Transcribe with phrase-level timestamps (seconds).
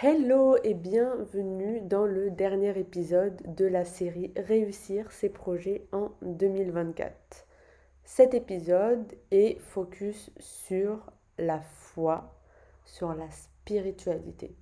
[0.00, 7.12] Hello et bienvenue dans le dernier épisode de la série Réussir ses projets en 2024.
[8.04, 11.04] Cet épisode est focus sur
[11.36, 12.32] la foi,
[12.84, 14.54] sur la spiritualité.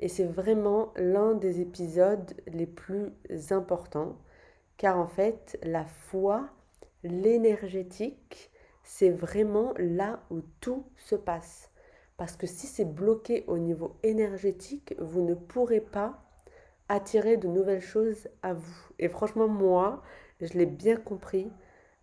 [0.00, 3.10] Et c'est vraiment l'un des épisodes les plus
[3.52, 4.18] importants,
[4.76, 6.46] car en fait, la foi,
[7.04, 8.50] l'énergétique,
[8.82, 11.70] c'est vraiment là où tout se passe.
[12.16, 16.22] Parce que si c'est bloqué au niveau énergétique, vous ne pourrez pas
[16.88, 18.88] attirer de nouvelles choses à vous.
[18.98, 20.02] Et franchement, moi,
[20.40, 21.50] je l'ai bien compris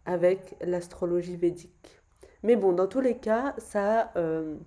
[0.05, 2.01] avec l'astrologie védique.
[2.43, 4.57] Mais bon, dans tous les cas, ça, euh,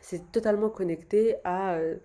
[0.00, 1.96] c'est totalement connecté euh,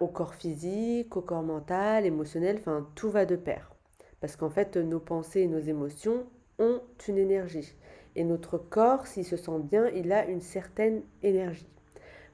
[0.00, 3.72] au corps physique, au corps mental, émotionnel, enfin, tout va de pair.
[4.20, 6.26] Parce qu'en fait, nos pensées et nos émotions
[6.58, 7.74] ont une énergie.
[8.16, 11.68] Et notre corps, s'il se sent bien, il a une certaine énergie.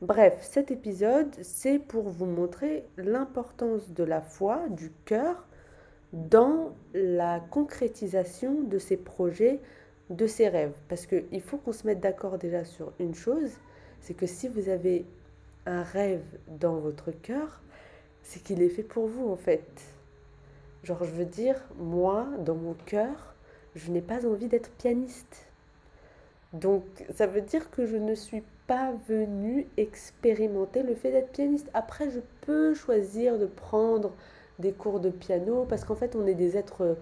[0.00, 5.46] Bref, cet épisode, c'est pour vous montrer l'importance de la foi, du cœur,
[6.12, 9.60] dans la concrétisation de ces projets,
[10.10, 10.74] de ces rêves.
[10.88, 13.50] Parce qu'il faut qu'on se mette d'accord déjà sur une chose,
[14.00, 15.04] c'est que si vous avez
[15.66, 17.60] un rêve dans votre cœur,
[18.22, 19.82] c'est qu'il est fait pour vous en fait.
[20.84, 23.34] Genre, je veux dire, moi, dans mon cœur,
[23.74, 25.46] je n'ai pas envie d'être pianiste.
[26.52, 31.70] Donc ça veut dire que je ne suis pas venue expérimenter le fait d'être pianiste.
[31.74, 34.12] Après, je peux choisir de prendre
[34.58, 36.96] des cours de piano parce qu'en fait, on est des êtres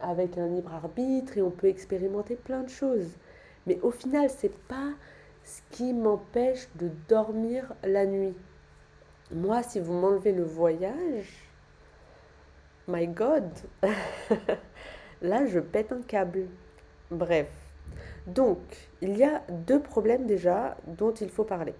[0.00, 3.10] avec un libre arbitre et on peut expérimenter plein de choses.
[3.66, 4.92] Mais au final, c'est pas
[5.44, 8.34] ce qui m'empêche de dormir la nuit.
[9.32, 11.50] Moi, si vous m'enlevez le voyage,
[12.88, 13.48] my God,
[15.22, 16.46] là, je pète un câble.
[17.10, 17.63] Bref.
[18.26, 18.58] Donc,
[19.02, 21.74] il y a deux problèmes déjà dont il faut parler.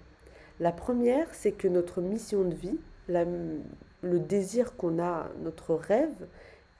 [0.59, 6.27] La première, c'est que notre mission de vie, le désir qu'on a, notre rêve,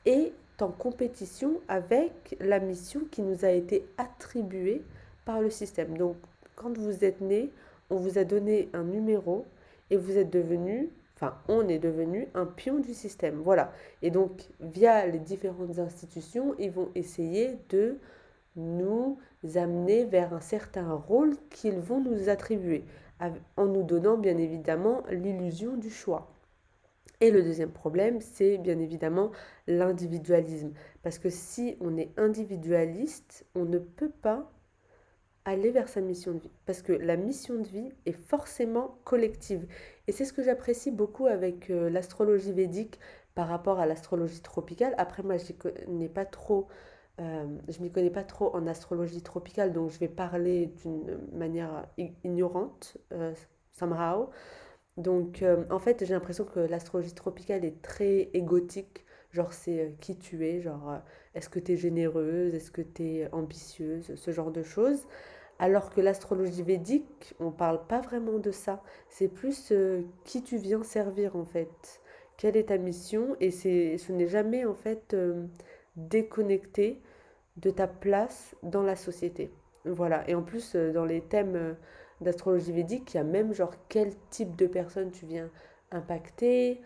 [0.05, 4.83] est en compétition avec la mission qui nous a été attribuée
[5.25, 5.97] par le système.
[5.97, 6.15] Donc,
[6.55, 7.51] quand vous êtes né,
[7.89, 9.45] on vous a donné un numéro
[9.89, 13.41] et vous êtes devenu, enfin, on est devenu un pion du système.
[13.43, 13.71] Voilà.
[14.01, 17.97] Et donc, via les différentes institutions, ils vont essayer de
[18.55, 19.17] nous
[19.55, 22.83] amener vers un certain rôle qu'ils vont nous attribuer,
[23.57, 26.31] en nous donnant bien évidemment l'illusion du choix.
[27.21, 29.31] Et le deuxième problème, c'est bien évidemment
[29.67, 30.73] l'individualisme.
[31.01, 34.51] Parce que si on est individualiste, on ne peut pas
[35.45, 36.51] aller vers sa mission de vie.
[36.65, 39.65] Parce que la mission de vie est forcément collective.
[40.07, 42.99] Et c'est ce que j'apprécie beaucoup avec euh, l'astrologie védique
[43.33, 44.93] par rapport à l'astrologie tropicale.
[44.97, 45.53] Après, moi, je
[45.87, 46.67] n'ai pas trop
[47.21, 51.87] euh, je m'y connais pas trop en astrologie tropicale, donc je vais parler d'une manière
[52.23, 53.33] ignorante, euh,
[53.71, 54.29] somehow.
[54.97, 59.05] Donc, euh, en fait, j'ai l'impression que l'astrologie tropicale est très égotique.
[59.31, 60.99] Genre, c'est qui tu es, genre,
[61.35, 65.05] est-ce que tu es généreuse, est-ce que tu es ambitieuse, ce genre de choses.
[65.59, 68.81] Alors que l'astrologie védique, on parle pas vraiment de ça.
[69.09, 69.73] C'est plus
[70.25, 72.01] qui tu viens servir, en fait.
[72.37, 73.35] Quelle est ta mission?
[73.41, 75.15] Et ce n'est jamais, en fait
[75.95, 77.01] déconnecté
[77.57, 79.51] de ta place dans la société.
[79.85, 80.27] Voilà.
[80.29, 81.73] Et en plus, euh, dans les thèmes euh,
[82.21, 85.49] d'astrologie védique, il y a même genre quel type de personne tu viens
[85.91, 86.81] impacter,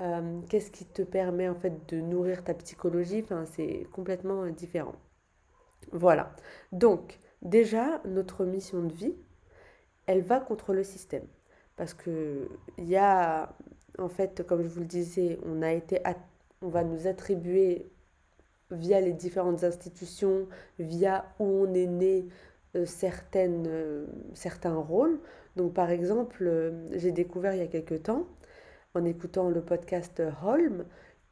[0.00, 3.22] euh, qu'est-ce qui te permet en fait de nourrir ta psychologie.
[3.24, 4.94] Enfin, c'est complètement différent.
[5.92, 6.34] Voilà.
[6.72, 9.14] Donc, déjà, notre mission de vie,
[10.06, 11.26] elle va contre le système.
[11.76, 13.54] Parce que il y a,
[13.98, 16.00] en fait, comme je vous le disais, on a été,
[16.62, 17.90] on va nous attribuer
[18.74, 20.46] via les différentes institutions,
[20.78, 22.26] via où on est né,
[22.76, 25.18] euh, certaines, euh, certains rôles.
[25.56, 28.26] Donc par exemple, euh, j'ai découvert il y a quelque temps,
[28.94, 30.84] en écoutant le podcast Holm,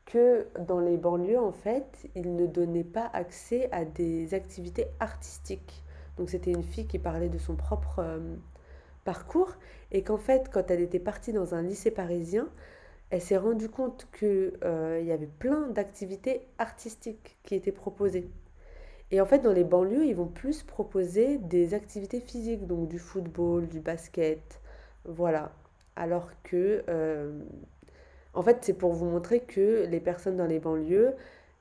[0.05, 5.85] que dans les banlieues, en fait, ils ne donnaient pas accès à des activités artistiques.
[6.17, 8.05] Donc c'était une fille qui parlait de son propre
[9.05, 9.56] parcours
[9.93, 12.49] et qu'en fait, quand elle était partie dans un lycée parisien,
[13.12, 18.31] elle s'est rendue compte qu'il euh, y avait plein d'activités artistiques qui étaient proposées.
[19.12, 22.99] Et en fait, dans les banlieues, ils vont plus proposer des activités physiques, donc du
[22.99, 24.61] football, du basket,
[25.06, 25.53] voilà.
[25.97, 27.41] Alors que, euh,
[28.35, 31.14] En fait, c'est pour vous montrer que les personnes dans les banlieues,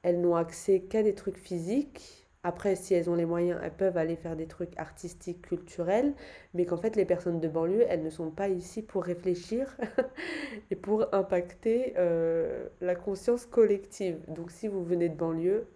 [0.03, 2.20] elles n'ont accès qu'à des trucs physiques.
[2.43, 6.13] Après, si elles ont les moyens, elles peuvent aller faire des trucs artistiques, culturels,
[6.55, 9.77] mais qu'en fait, les personnes de banlieue, elles ne sont pas ici pour réfléchir
[10.71, 14.17] et pour impacter euh, la conscience collective.
[14.27, 15.67] Donc, si vous venez de banlieue,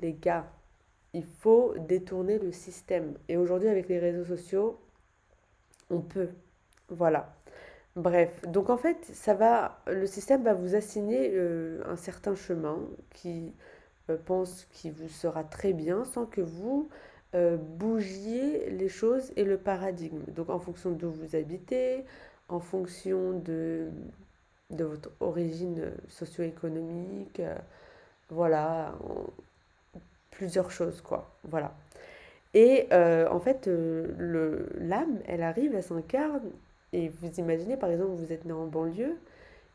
[0.00, 0.46] les gars,
[1.12, 3.14] il faut détourner le système.
[3.28, 4.78] Et aujourd'hui, avec les réseaux sociaux,
[5.90, 6.30] on peut.
[6.88, 7.34] Voilà.
[7.96, 12.80] Bref, donc en fait, ça va, le système va vous assigner euh, un certain chemin
[13.10, 13.54] qui
[14.12, 16.88] pense qu'il vous sera très bien sans que vous
[17.34, 20.22] euh, bougiez les choses et le paradigme.
[20.28, 22.04] Donc en fonction d'où vous habitez,
[22.48, 23.88] en fonction de,
[24.70, 27.40] de votre origine socio-économique,
[28.30, 28.94] voilà,
[30.30, 31.30] plusieurs choses quoi.
[31.44, 31.74] Voilà.
[32.52, 36.50] Et en fait, l'âme, elle arrive, elle s'incarne
[36.94, 39.16] et vous imaginez, par exemple, vous êtes né en banlieue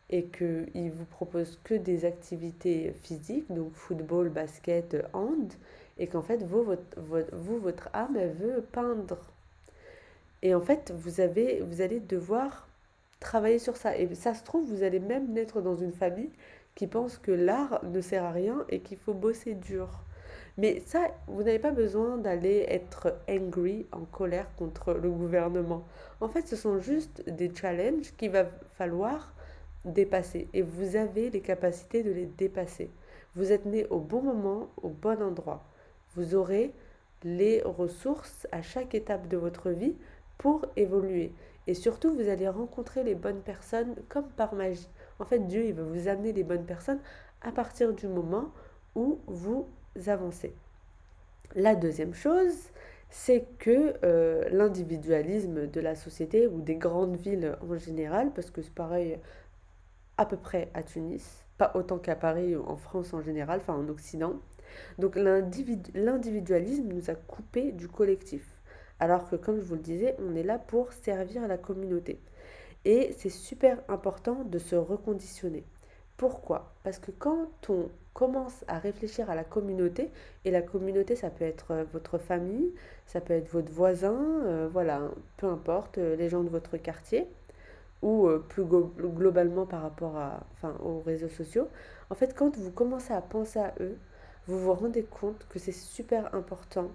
[0.10, 5.54] et qu'il vous propose que des activités physiques, donc football, basket, hand,
[5.98, 7.00] et qu'en fait, vous votre,
[7.34, 9.20] vous, votre âme, elle veut peindre.
[10.42, 12.68] Et en fait, vous, avez, vous allez devoir
[13.20, 13.98] travailler sur ça.
[13.98, 16.32] Et ça se trouve, vous allez même naître dans une famille
[16.76, 19.90] qui pense que l'art ne sert à rien et qu'il faut bosser dur.
[20.58, 25.86] Mais ça, vous n'avez pas besoin d'aller être angry, en colère contre le gouvernement.
[26.22, 28.46] En fait, ce sont juste des challenges qu'il va
[28.78, 29.34] falloir
[29.90, 30.48] dépasser.
[30.54, 32.90] Et vous avez les capacités de les dépasser.
[33.36, 35.64] Vous êtes né au bon moment, au bon endroit.
[36.16, 36.74] Vous aurez
[37.24, 39.96] les ressources à chaque étape de votre vie
[40.38, 41.32] pour évoluer.
[41.68, 44.90] Et surtout, vous allez rencontrer les bonnes personnes comme par magie.
[45.20, 47.00] En fait, Dieu, il va vous amener les bonnes personnes
[47.42, 48.52] à partir du moment
[48.96, 49.68] où vous
[50.08, 50.54] avancées.
[51.56, 52.56] La deuxième chose,
[53.10, 58.62] c'est que euh, l'individualisme de la société ou des grandes villes en général, parce que
[58.62, 59.18] c'est pareil
[60.20, 63.74] à peu près à Tunis, pas autant qu'à Paris ou en France en général, enfin
[63.74, 64.34] en Occident.
[64.98, 68.46] Donc l'individualisme nous a coupé du collectif.
[69.00, 72.20] Alors que comme je vous le disais, on est là pour servir la communauté.
[72.84, 75.64] Et c'est super important de se reconditionner.
[76.18, 76.74] Pourquoi?
[76.84, 80.12] Parce que quand on commence à réfléchir à la communauté,
[80.44, 82.74] et la communauté, ça peut être euh, votre famille,
[83.06, 87.26] ça peut être votre voisin, euh, voilà, peu importe, euh, les gens de votre quartier,
[88.02, 91.68] ou plus globalement par rapport à, enfin, aux réseaux sociaux.
[92.10, 93.98] En fait, quand vous commencez à penser à eux,
[94.48, 96.90] vous vous rendez compte que c'est super important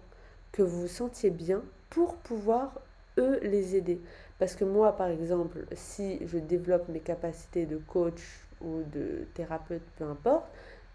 [0.52, 2.80] que vous vous sentiez bien pour pouvoir
[3.18, 4.00] eux les aider.
[4.38, 8.22] Parce que moi, par exemple, si je développe mes capacités de coach
[8.60, 10.46] ou de thérapeute, peu importe,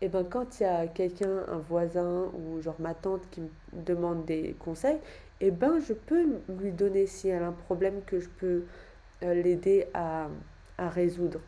[0.01, 3.49] et ben quand il y a quelqu'un, un voisin ou genre ma tante qui me
[3.73, 4.99] demande des conseils,
[5.41, 8.63] et ben je peux lui donner si elle a un problème que je peux euh,
[9.21, 10.27] l'aider à,
[10.77, 11.39] résoudre.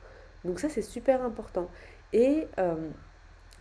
[0.44, 1.69] Donc ça c'est super important.
[2.13, 2.75] Et euh,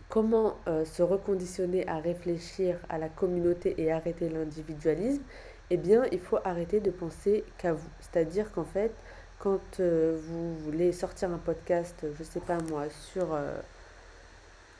[0.09, 5.23] comment euh, se reconditionner à réfléchir à la communauté et arrêter l'individualisme?
[5.69, 7.89] Eh bien il faut arrêter de penser qu'à vous.
[8.01, 8.91] C'est-à-dire qu'en fait,
[9.39, 12.83] quand vous voulez sortir un podcast, je sais pas moi,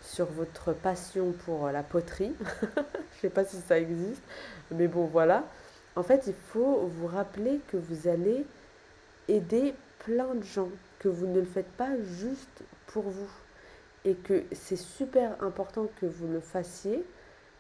[0.02, 2.34] sur votre passion pour la poterie.
[3.16, 4.22] Je sais pas si ça existe,
[4.72, 5.46] mais bon voilà.
[5.96, 8.46] En fait, il faut vous rappeler que vous allez
[9.28, 13.30] aider plein de gens, que vous ne le faites pas juste pour vous
[14.06, 17.04] et que c'est super important que vous le fassiez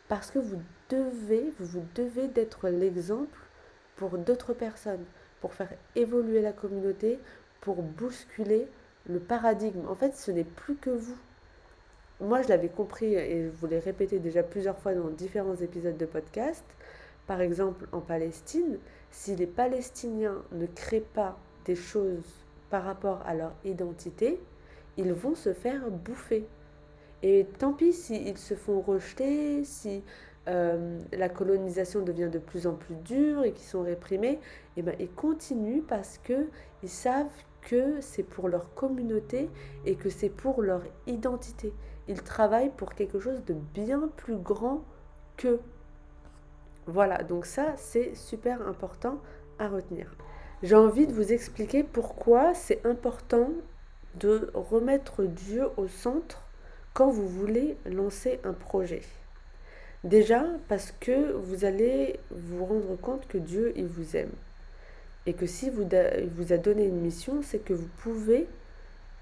[0.08, 3.40] parce que vous devez, vous devez d'être l'exemple
[3.96, 5.06] pour d'autres personnes,
[5.40, 7.20] pour faire évoluer la communauté,
[7.62, 8.68] pour bousculer
[9.08, 9.88] le paradigme.
[9.88, 11.18] En fait, ce n'est plus que vous
[12.22, 15.98] moi, je l'avais compris et je vous l'ai répété déjà plusieurs fois dans différents épisodes
[15.98, 16.64] de podcast.
[17.26, 18.78] Par exemple, en Palestine,
[19.10, 24.40] si les Palestiniens ne créent pas des choses par rapport à leur identité,
[24.98, 26.46] ils vont se faire bouffer.
[27.24, 30.04] Et tant pis s'ils se font rejeter, si
[30.48, 34.40] euh, la colonisation devient de plus en plus dure et qu'ils sont réprimés, et
[34.78, 37.28] eh ben, ils continuent parce qu'ils savent
[37.62, 39.50] que c'est pour leur communauté
[39.86, 41.74] et que c'est pour leur identité.
[42.08, 44.84] Ils travaillent pour quelque chose de bien plus grand
[45.38, 45.60] que.
[46.88, 49.20] Voilà, donc ça c'est super important
[49.60, 50.12] à retenir.
[50.64, 53.50] J'ai envie de vous expliquer pourquoi c'est important
[54.16, 56.44] de remettre Dieu au centre
[56.94, 59.02] quand vous voulez lancer un projet.
[60.04, 64.32] Déjà parce que vous allez vous rendre compte que Dieu, il vous aime.
[65.26, 65.88] Et que si vous,
[66.36, 68.48] vous a donné une mission, c'est que vous pouvez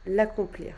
[0.05, 0.73] l'accomplir.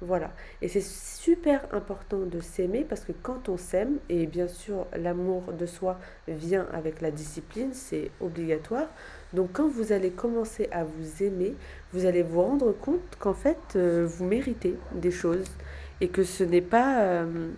[0.00, 0.32] Voilà.
[0.62, 5.52] Et c'est super important de s'aimer parce que quand on s'aime, et bien sûr l'amour
[5.52, 8.88] de soi vient avec la discipline, c'est obligatoire,
[9.32, 11.54] Donc quand vous allez commencer à vous aimer,
[11.92, 15.50] vous allez vous rendre compte qu'en fait, euh, vous méritez des choses
[16.00, 17.50] et que ce n'est pas euh,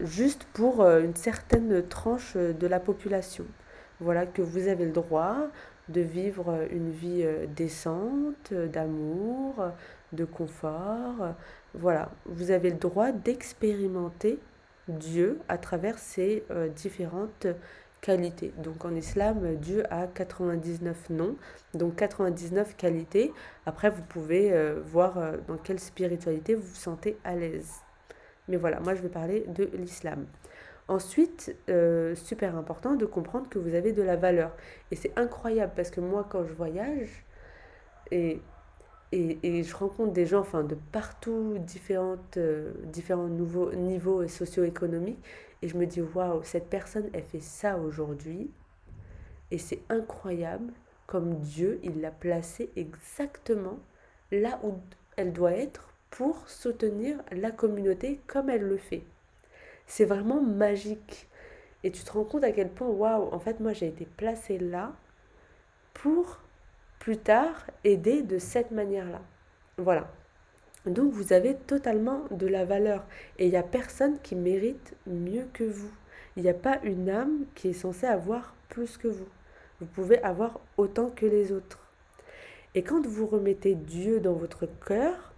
[0.00, 3.44] juste pour euh, une certaine tranche de la population.
[3.98, 5.36] Voilà, que vous avez le droit
[5.88, 7.24] de vivre une vie
[7.56, 9.54] décente, d'amour,
[10.12, 11.34] de confort.
[11.74, 14.38] Voilà, vous avez le droit d'expérimenter
[14.88, 17.46] Dieu à travers ces différentes
[18.58, 21.34] Donc en islam, Dieu a 99 noms,
[21.74, 23.32] donc 99 qualités.
[23.64, 27.80] Après, vous pouvez euh, voir euh, dans quelle spiritualité vous vous sentez à l'aise.
[28.48, 30.26] Mais voilà, moi je vais parler de l'islam.
[30.86, 34.52] Ensuite, euh, super important de comprendre que vous avez de la valeur.
[34.92, 37.24] Et c'est incroyable parce que moi, quand je voyage,
[38.12, 38.40] et
[39.12, 42.38] et, je rencontre des gens enfin, de partout, différentes,
[42.84, 45.22] différents nouveaux niveaux socio-économiques.
[45.66, 48.52] Et je me dis, waouh, cette personne, elle fait ça aujourd'hui.
[49.50, 50.72] Et c'est incroyable
[51.08, 53.80] comme Dieu, il l'a placée exactement
[54.30, 54.74] là où
[55.16, 59.02] elle doit être pour soutenir la communauté comme elle le fait.
[59.88, 61.28] C'est vraiment magique.
[61.82, 64.58] Et tu te rends compte à quel point, waouh, en fait, moi, j'ai été placée
[64.58, 64.92] là
[65.94, 66.42] pour
[67.00, 69.20] plus tard aider de cette manière-là.
[69.78, 70.12] Voilà.
[70.86, 73.04] Donc vous avez totalement de la valeur
[73.38, 75.90] et il n'y a personne qui mérite mieux que vous.
[76.36, 79.28] Il n'y a pas une âme qui est censée avoir plus que vous.
[79.80, 81.80] Vous pouvez avoir autant que les autres.
[82.74, 85.32] Et quand vous remettez Dieu dans votre cœur,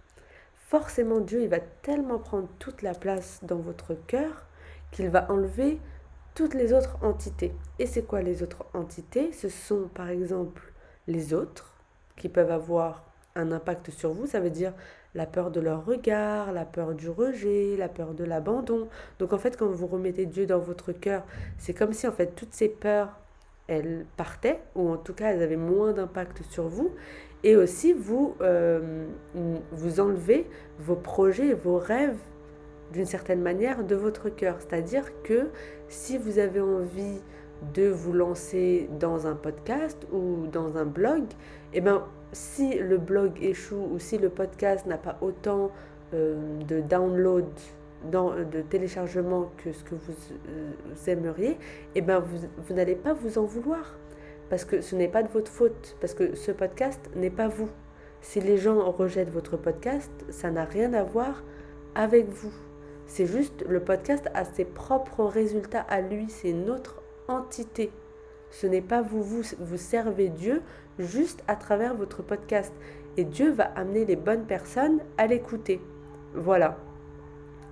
[0.55, 4.45] forcément Dieu, il va tellement prendre toute la place dans votre cœur
[4.91, 5.79] qu'il va enlever
[6.35, 7.53] toutes les autres entités.
[7.79, 9.31] Et c'est quoi les autres entités?
[9.31, 10.73] Ce sont par exemple
[11.07, 11.73] les autres
[12.17, 14.27] qui peuvent avoir un impact sur vous.
[14.27, 14.73] Ça veut dire
[15.15, 18.87] la peur de leur regard, la peur du rejet, la peur de l'abandon.
[19.19, 21.23] Donc en fait, quand vous remettez Dieu dans votre cœur,
[21.57, 23.19] c'est comme si en fait toutes ces peurs,
[23.67, 26.91] elles partaient, ou en tout cas elles avaient moins d'impact sur vous.
[27.43, 29.05] Et aussi, vous, euh,
[29.71, 30.47] vous enlevez
[30.79, 32.17] vos projets, vos rêves
[32.91, 34.57] d'une certaine manière de votre cœur.
[34.59, 35.49] C'est-à-dire que
[35.87, 37.21] si vous avez envie
[37.73, 41.23] de vous lancer dans un podcast ou dans un blog,
[41.73, 45.71] eh ben, si le blog échoue ou si le podcast n'a pas autant
[46.13, 47.45] euh, de download,
[48.03, 50.13] de téléchargement que ce que vous,
[50.47, 51.57] euh, aimeriez,
[51.95, 53.97] eh ben vous, vous n'allez pas vous en vouloir.
[54.49, 55.95] Parce que ce n'est pas de votre faute.
[56.01, 57.69] Parce que ce podcast n'est pas vous.
[58.21, 61.43] Si les gens rejettent votre podcast, ça n'a rien à voir
[61.95, 62.53] avec vous.
[63.05, 66.29] C'est juste le podcast a ses propres résultats à lui.
[66.29, 67.91] C'est notre entité.
[68.51, 70.61] Ce n'est pas vous, vous, vous servez Dieu
[70.99, 72.73] juste à travers votre podcast.
[73.17, 75.81] Et Dieu va amener les bonnes personnes à l'écouter.
[76.35, 76.77] Voilà.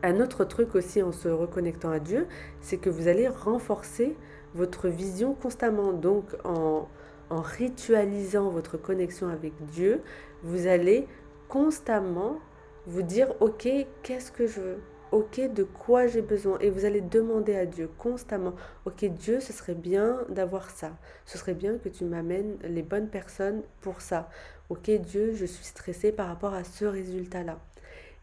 [0.04, 2.28] Un autre truc aussi en se reconnectant à Dieu,
[2.62, 4.16] c'est que vous allez renforcer
[4.56, 5.94] votre vision constamment.
[5.94, 6.88] Donc en,
[7.30, 10.02] en ritualisant votre connexion avec Dieu,
[10.44, 11.08] vous allez
[11.50, 12.40] constamment
[12.86, 13.68] vous dire, ok,
[14.04, 14.80] qu'est-ce que je veux?
[15.12, 16.60] Ok, de quoi j'ai besoin?
[16.60, 18.54] Et vous allez demander à Dieu constamment,
[18.86, 20.92] ok, Dieu, ce serait bien d'avoir ça.
[21.26, 24.30] Ce serait bien que tu m'amènes les bonnes personnes pour ça.
[24.70, 27.58] Ok, Dieu, je suis stressée par rapport à ce résultat-là.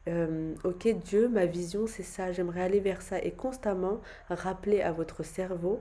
[0.08, 3.18] Euh, ok, Dieu, ma vision, c'est ça, j'aimerais aller vers ça.
[3.22, 5.80] Et constamment rappeler à votre cerveau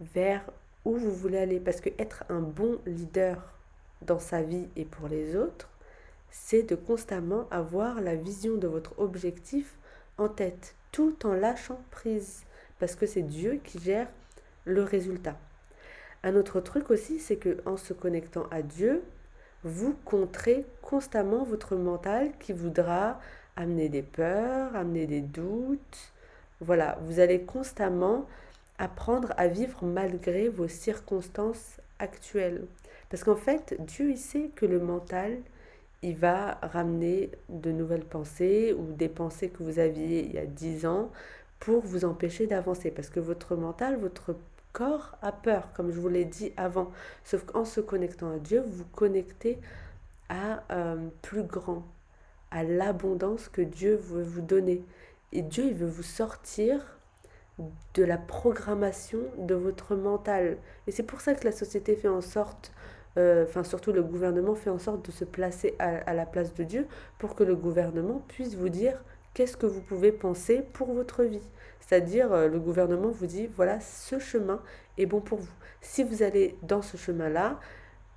[0.00, 0.44] vers
[0.84, 1.60] où vous voulez aller.
[1.60, 3.54] Parce que être un bon leader
[4.02, 5.68] dans sa vie et pour les autres,
[6.30, 9.77] c'est de constamment avoir la vision de votre objectif
[10.18, 12.44] en tête, tout en lâchant prise,
[12.78, 14.08] parce que c'est Dieu qui gère
[14.64, 15.36] le résultat.
[16.22, 19.02] Un autre truc aussi, c'est que en se connectant à Dieu,
[19.64, 23.20] vous contrez constamment votre mental qui voudra
[23.56, 26.12] amener des peurs, amener des doutes.
[26.60, 28.26] Voilà, vous allez constamment
[28.78, 32.66] apprendre à vivre malgré vos circonstances actuelles.
[33.10, 35.38] Parce qu'en fait, Dieu, il sait que le mental,
[36.02, 40.46] il va ramener de nouvelles pensées ou des pensées que vous aviez il y a
[40.46, 41.10] 10 ans
[41.58, 42.90] pour vous empêcher d'avancer.
[42.90, 44.36] Parce que votre mental, votre
[44.72, 46.90] corps a peur, comme je vous l'ai dit avant.
[47.24, 49.58] Sauf qu'en se connectant à Dieu, vous connectez
[50.28, 51.84] à euh, plus grand,
[52.50, 54.84] à l'abondance que Dieu veut vous donner.
[55.32, 56.98] Et Dieu, il veut vous sortir
[57.94, 60.58] de la programmation de votre mental.
[60.86, 62.72] Et c'est pour ça que la société fait en sorte
[63.16, 66.64] euh, enfin surtout le gouvernement fait en sorte de se placer à, la place de
[66.64, 66.86] Dieu
[67.18, 69.02] pour que le gouvernement puisse vous dire
[69.34, 71.46] qu'est-ce que vous pouvez penser pour votre vie.
[71.80, 74.60] C'est-à-dire euh, le gouvernement vous dit voilà ce chemin
[74.98, 75.54] est bon pour vous.
[75.80, 77.58] Si vous allez dans ce chemin-là,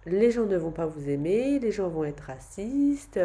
[0.05, 3.19] les gens ne vont pas vous aimer, les gens vont être racistes,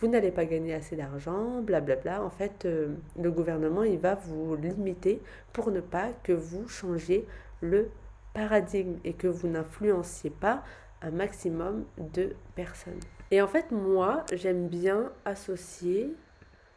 [0.00, 2.22] vous n'allez pas gagner assez d'argent, blablabla.
[2.22, 7.26] En fait, euh, le gouvernement, il va vous limiter pour ne pas que vous changiez
[7.62, 7.88] le
[8.34, 10.62] paradigme et que vous n'influenciez pas
[11.02, 13.00] un maximum de personnes.
[13.30, 16.14] Et en fait, moi, j'aime bien associer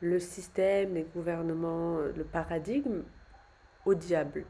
[0.02, 3.04] le système, les gouvernements, le paradigme
[3.86, 4.46] au diable.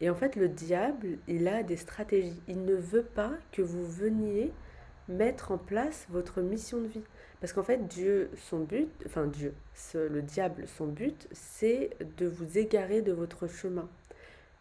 [0.00, 2.42] Et en fait, le diable, il a des stratégies.
[2.48, 4.52] Il ne veut pas que vous veniez
[5.08, 7.04] mettre en place votre mission de vie.
[7.40, 9.54] Parce qu'en fait, Dieu, son but, enfin Dieu,
[9.94, 13.88] le diable, son but, c'est de vous égarer de votre chemin.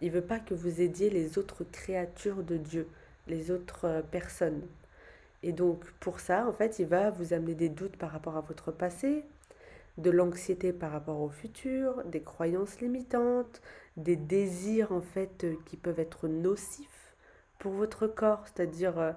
[0.02, 2.88] Il veut pas que vous aidiez les autres créatures de Dieu,
[3.28, 4.62] les autres euh, personnes.
[5.44, 8.42] Et donc, pour ça, en fait, il va vous amener des doutes par rapport à
[8.42, 9.26] votre passé,
[9.98, 13.62] de l'anxiété par rapport au futur, des croyances limitantes,
[13.98, 17.16] des désirs, en fait, euh, qui peuvent être nocifs
[17.60, 19.12] pour votre corps, c'est-à-dire euh,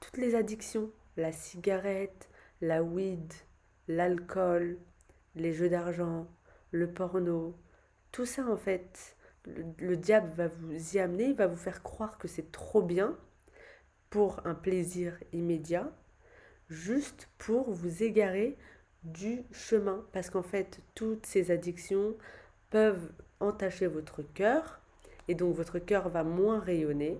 [0.00, 2.28] toutes les addictions, la cigarette,
[2.60, 3.32] la weed,
[3.88, 4.78] l'alcool,
[5.34, 6.26] les jeux d'argent,
[6.70, 7.54] le porno,
[8.10, 9.16] tout ça en fait,
[9.78, 13.16] le, diable va vous y amener, il va vous faire croire que c'est trop bien
[14.12, 15.90] pour un plaisir immédiat,
[16.68, 18.58] juste pour vous égarer
[19.04, 20.04] du chemin.
[20.12, 22.14] Parce qu'en fait, toutes ces addictions
[22.68, 24.82] peuvent entacher votre cœur,
[25.28, 27.18] et donc votre cœur va moins rayonner,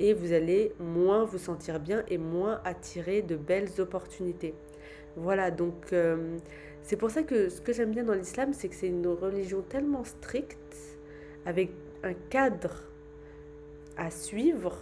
[0.00, 4.54] et vous allez moins vous sentir bien et moins attirer de belles opportunités.
[5.14, 6.38] Voilà, donc euh,
[6.82, 9.62] c'est pour ça que ce que j'aime bien dans l'islam, c'est que c'est une religion
[9.62, 10.98] tellement stricte,
[11.44, 11.70] avec
[12.02, 12.82] un cadre
[13.96, 14.76] à suivre,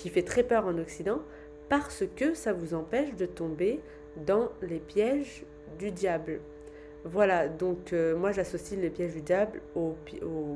[0.00, 1.20] qui fait très peur en Occident,
[1.68, 3.80] parce que ça vous empêche de tomber
[4.26, 5.44] dans les pièges
[5.78, 6.40] du diable.
[7.04, 9.94] Voilà, donc euh, moi j'associe les pièges du diable aux,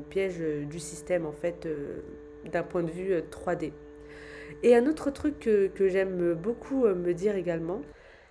[0.09, 1.65] pièges du système en fait.
[1.65, 2.01] Euh,
[2.51, 3.69] d'un point de vue 3D.
[3.69, 3.71] Euh,
[4.61, 7.81] Et un autre truc que, j'aime beaucoup me dire également,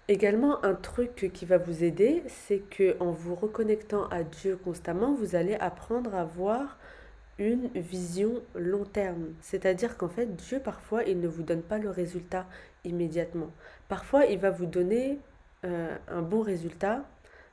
[0.07, 5.15] également un truc qui va vous aider, c'est que en vous reconnectant à Dieu constamment,
[5.15, 6.79] vous allez apprendre à voir
[7.39, 9.35] une vision long terme.
[9.41, 12.47] C'est-à-dire qu'en fait, Dieu, parfois, il ne vous donne pas le résultat
[12.85, 13.51] immédiatement.
[13.89, 15.19] Parfois, il va vous donner
[15.65, 17.05] euh, un bon résultat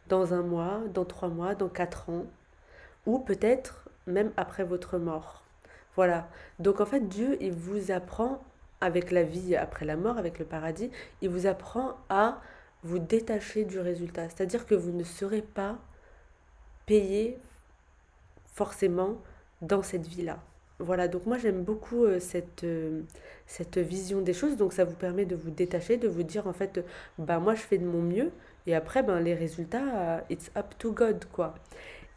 [0.08, 2.26] dans un mois, dans trois mois, dans quatre ans,
[3.06, 5.44] ou peut-être même après votre mort.
[5.96, 6.30] Voilà.
[6.60, 8.44] Donc en fait, Dieu, il vous apprend
[8.82, 10.90] avec la vie après la mort, avec le paradis,
[11.22, 12.42] il vous apprend à
[12.84, 14.28] vous détacher du résultat.
[14.30, 15.78] C'est-à-dire que vous ne serez pas
[16.88, 17.38] payé
[18.48, 19.18] forcément
[19.62, 20.40] dans cette vie-là.
[20.80, 23.02] Voilà, donc moi j'aime beaucoup euh, cette, euh,
[23.46, 26.54] cette vision des choses, donc ça vous permet de vous détacher, de vous dire en
[26.54, 26.84] fait,
[27.20, 28.32] bah moi je fais de mon mieux,
[28.66, 31.54] et après ben, les résultats, euh, it's up to God quoi.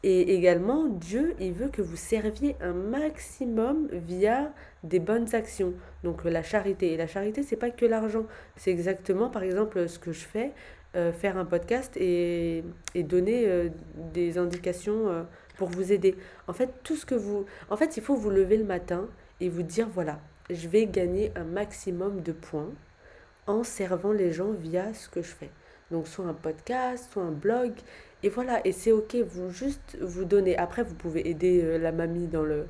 [0.06, 4.52] Et également, Dieu, il veut que vous serviez un maximum via
[4.82, 5.72] des bonnes actions.
[6.02, 6.92] Donc la charité.
[6.92, 8.26] Et la charité, c'est pas que l'argent.
[8.54, 10.52] C'est exactement, par exemple, ce que je fais,
[10.94, 12.62] euh, faire un podcast et,
[12.94, 13.68] et donner euh,
[14.12, 15.22] des indications euh,
[15.56, 16.16] pour vous aider.
[16.48, 17.46] En fait, tout ce que vous...
[17.70, 19.08] En fait, il faut vous lever le matin
[19.40, 22.70] et vous dire, voilà, je vais gagner un maximum de points
[23.46, 25.50] en servant les gens via ce que je fais.
[25.90, 27.72] Donc soit un podcast, soit un blog.
[28.22, 30.56] Et voilà, et c'est ok, vous juste vous donnez.
[30.56, 32.66] Après, vous pouvez aider euh, la mamie dans, le,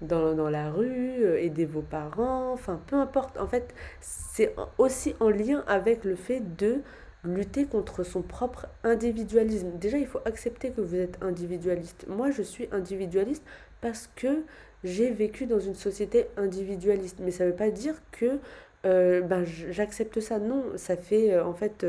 [0.00, 3.38] dans, dans la rue, euh, aider vos parents, enfin peu importe.
[3.38, 6.82] En fait, c'est aussi en lien avec le fait de
[7.24, 9.70] lutter contre son propre individualisme.
[9.78, 12.06] Déjà, il faut accepter que vous êtes individualiste.
[12.08, 13.44] Moi, je suis individualiste
[13.80, 14.44] parce que
[14.84, 17.18] j'ai vécu dans une société individualiste.
[17.20, 18.38] Mais ça ne veut pas dire que
[18.84, 20.38] euh, ben, j'accepte ça.
[20.38, 21.86] Non, ça fait en fait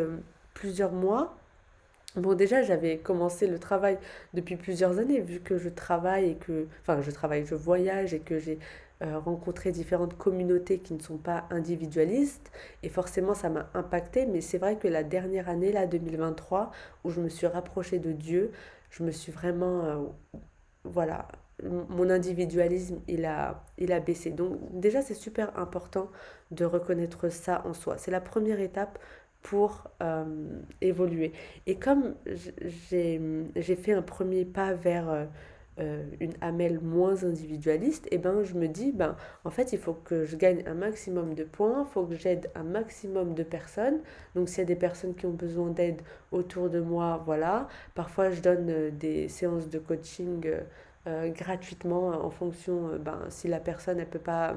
[0.54, 1.36] plusieurs mois
[2.16, 3.98] Bon, déjà, j'avais commencé le travail
[4.36, 8.20] depuis plusieurs années, vu que je travaille et que, enfin, je travaille, je voyage et
[8.20, 8.60] que j'ai
[9.02, 12.52] euh, rencontré différentes communautés qui ne sont pas individualistes.
[12.84, 14.26] Et forcément, ça m'a impacté.
[14.26, 16.72] Mais c'est vrai que la dernière année, là, 2023,
[17.04, 18.52] où je me suis rapprochée de Dieu,
[18.92, 19.98] je me suis vraiment, euh,
[20.84, 21.28] voilà,
[21.64, 24.32] mon individualisme, il a, il a baissé.
[24.32, 26.10] Donc, déjà, c'est super important
[26.52, 27.98] de reconnaître ça en soi.
[27.98, 29.00] C'est la première étape
[29.42, 30.26] pour euh,
[30.82, 31.34] évoluer.
[31.66, 32.16] Et comme
[32.62, 33.20] j'ai
[33.76, 35.28] fait un premier pas vers
[35.80, 39.80] euh, une Amel moins individualiste, et eh ben je me dis, ben, en fait, il
[39.80, 43.44] faut que je gagne un maximum de points, il faut que j'aide un maximum de
[43.44, 44.00] personnes.
[44.36, 47.68] Donc, s'il y a des personnes qui ont besoin d'aide autour de moi, voilà.
[47.96, 50.46] Parfois, je donne des séances de coaching
[51.06, 54.56] gratuitement en fonction, ben, si la personne, elle peut pas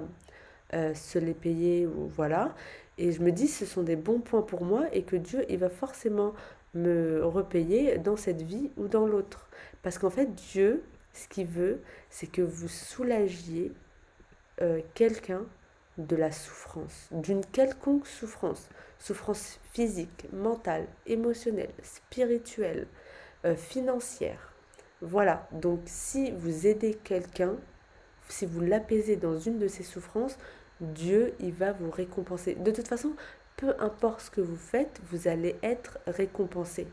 [0.72, 2.54] se les payer, ou voilà.
[2.98, 5.58] Et je me dis, ce sont des bons points pour moi et que Dieu, il
[5.58, 6.32] va forcément
[6.74, 9.48] me repayer dans cette vie ou dans l'autre.
[9.82, 10.82] Parce qu'en fait, Dieu,
[11.16, 13.72] ce qu'il veut, c'est que vous soulagiez
[14.60, 15.44] euh, quelqu'un
[15.98, 22.86] de la souffrance, d'une quelconque souffrance, souffrance physique, mentale, émotionnelle, spirituelle,
[23.44, 24.52] euh, financière.
[25.00, 27.56] Voilà, donc si vous aidez quelqu'un,
[28.28, 30.38] si vous l'apaisez dans une de ses souffrances,
[30.80, 32.54] Dieu, il va vous récompenser.
[32.54, 33.14] De toute façon,
[33.56, 36.86] peu importe ce que vous faites, vous allez être récompensé.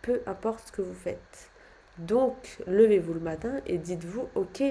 [0.00, 1.51] Peu importe ce que vous faites.
[1.98, 4.62] Donc, levez-vous le matin et dites-vous, ok,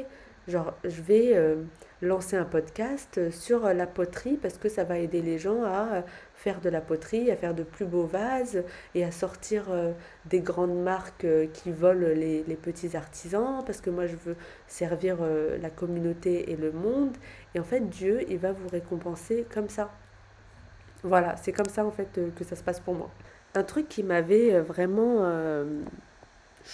[0.48, 1.58] genre, je vais euh,
[2.02, 6.04] lancer un podcast sur la poterie parce que ça va aider les gens à
[6.34, 8.64] faire de la poterie, à faire de plus beaux vases
[8.96, 9.92] et à sortir euh,
[10.26, 14.36] des grandes marques euh, qui volent les, les, petits artisans parce que moi, je veux
[14.68, 15.18] servir
[15.62, 17.16] la communauté et le monde.
[17.54, 19.92] Et en fait, Dieu, il va vous récompenser comme ça.
[21.04, 23.10] Voilà, c'est comme ça en fait que ça se passe pour moi.
[23.56, 25.26] Un truc qui m'avait vraiment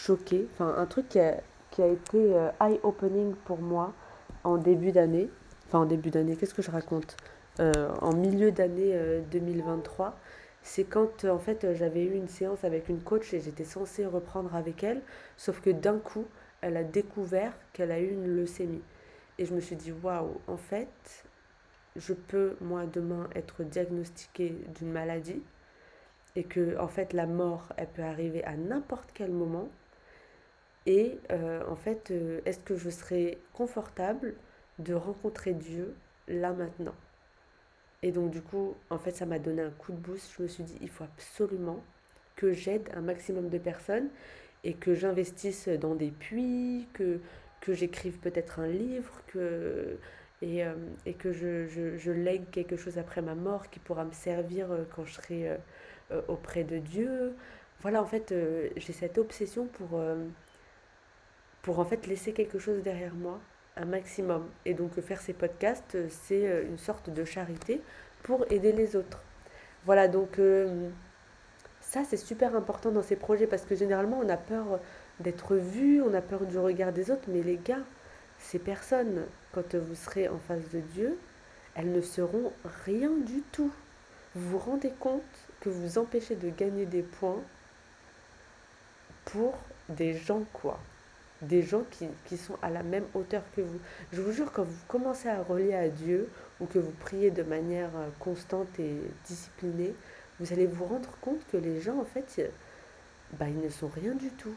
[0.05, 3.93] choqué, enfin un truc qui a, qui a été euh, eye-opening pour moi
[4.43, 5.29] en début d'année,
[5.67, 7.17] enfin en début d'année, qu'est-ce que je raconte?
[7.59, 8.93] Euh, En milieu d'année
[9.31, 10.11] 2023, euh,
[10.61, 14.55] c'est quand en fait j'avais eu une séance avec une coach et j'étais censée reprendre
[14.55, 15.01] avec elle,
[15.37, 16.25] sauf que d'un coup,
[16.61, 18.83] elle a découvert qu'elle a eu une leucémie.
[19.39, 21.23] Et je me suis dit, waouh, en fait,
[21.95, 25.43] je peux, moi, demain, être diagnostiquée d'une maladie
[26.35, 29.69] et que, en fait, la mort, elle peut arriver à n'importe quel moment
[30.87, 34.35] et euh, en fait, euh, est-ce que je serais confortable
[34.79, 35.93] de rencontrer Dieu
[36.29, 36.95] là maintenant?
[38.03, 40.31] Et donc du coup, en fait, ça m'a donné un coup de boost.
[40.37, 41.83] Je me suis dit, il faut absolument
[42.37, 44.07] que j'aide un maximum de personnes
[44.63, 47.19] et que j'investisse dans des puits, que,
[47.59, 49.97] que j'écrive peut-être un livre, que,
[50.41, 50.73] et, euh,
[51.05, 54.69] et que je, je, je, lègue quelque chose après ma mort qui pourra me servir
[54.95, 55.57] quand je serai
[56.29, 57.35] auprès de Dieu.
[57.81, 58.33] Voilà, en fait,
[58.77, 59.99] j'ai cette obsession pour
[61.67, 63.41] pour en fait laisser quelque chose derrière moi,
[63.75, 64.47] un maximum.
[64.63, 67.81] Et donc faire ces podcasts, euh, c'est euh, une sorte de charité
[68.23, 69.21] pour aider les autres.
[69.83, 70.87] Voilà, donc euh,
[71.81, 74.79] ça c'est super important dans ces projets parce que généralement on a peur
[75.19, 77.83] d'être vu, on a peur du regard des autres, mais les gars,
[78.39, 81.17] ces personnes, quand vous serez en face de Dieu,
[81.75, 82.53] elles ne seront
[82.85, 83.73] rien du tout.
[84.35, 85.21] Vous vous rendez compte
[85.59, 87.43] que vous empêchez de gagner des points
[89.25, 89.57] pour
[89.89, 90.79] des gens, quoi
[91.41, 93.79] des gens qui, qui, sont à la même hauteur que vous.
[94.11, 97.43] Je vous jure, quand vous commencez à relier à Dieu ou que vous priez de
[97.43, 98.95] manière euh, constante et
[99.25, 99.93] disciplinée,
[100.39, 102.51] vous allez vous rendre compte que les gens, en fait,
[103.33, 104.53] bah, ils ne sont rien du tout.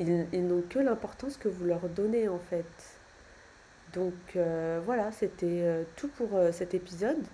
[0.00, 2.64] Ils, ils n'ont que l'importance que vous leur donnez, en fait.
[3.94, 7.24] Donc euh, voilà, c'était euh, tout pour cet épisode.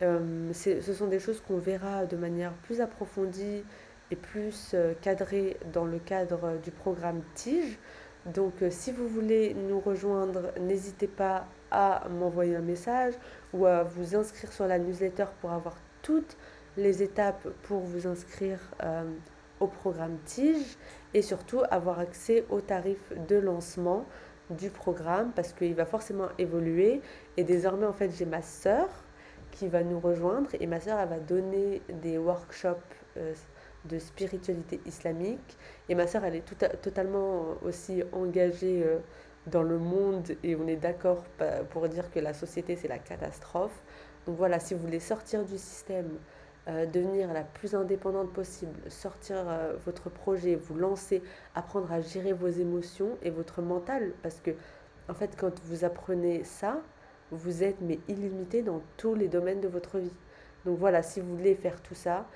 [0.00, 3.62] ce sont des choses qu'on verra de manière plus approfondie
[4.16, 7.78] plus euh, cadré dans le cadre du programme TIGE.
[8.26, 13.14] Donc euh, si vous voulez nous rejoindre, n'hésitez pas à m'envoyer un message
[13.52, 16.36] ou à vous inscrire sur la newsletter pour avoir toutes
[16.76, 19.04] les étapes pour vous inscrire euh,
[19.60, 20.76] au programme TIGE
[21.14, 24.04] et surtout avoir accès aux tarifs de lancement
[24.50, 27.00] du programme parce qu'il va forcément évoluer
[27.36, 28.88] et désormais en fait j'ai ma sœur
[29.50, 32.78] qui va nous rejoindre et ma sœur elle va donner des workshops
[33.86, 35.56] de spiritualité islamique.
[35.88, 38.98] Et ma sœur, elle est tout totalement aussi engagée euh,
[39.46, 41.24] dans le monde et on est d'accord
[41.70, 43.82] pour dire que la société, c'est la catastrophe.
[44.26, 46.10] Donc voilà, si vous voulez sortir du système,
[46.68, 51.20] euh, devenir la plus indépendante possible, sortir euh, votre projet, vous lancer,
[51.56, 54.52] apprendre à gérer vos émotions et votre mental, parce que
[55.08, 56.80] en fait, quand vous apprenez ça,
[57.32, 60.16] vous êtes mais illimité dans tous les domaines de votre vie.
[60.64, 62.28] Donc voilà, si vous voulez faire tout ça,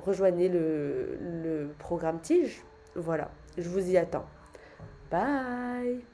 [0.00, 2.62] rejoignez le, programme Tige.
[2.94, 4.26] Voilà, je vous y attends.
[5.10, 6.04] Bye